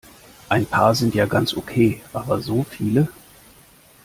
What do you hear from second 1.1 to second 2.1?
ja ganz okay,